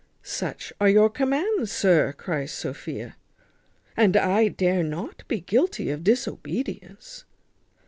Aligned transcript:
"Such 0.23 0.73
are 0.81 0.89
your 0.89 1.11
commands, 1.11 1.71
sir," 1.71 2.11
cries 2.13 2.51
Sophia, 2.51 3.17
"and 3.95 4.17
I 4.17 4.47
dare 4.47 4.81
not 4.81 5.23
be 5.27 5.41
guilty 5.41 5.91
of 5.91 6.03
disobedience." 6.03 7.23